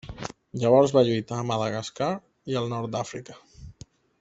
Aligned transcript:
Llavors 0.61 0.93
va 0.99 1.03
lluitar 1.09 1.37
a 1.41 1.43
Madagascar 1.51 2.09
i 2.53 2.59
al 2.63 2.73
nord 2.73 2.95
d'Àfrica. 2.97 3.37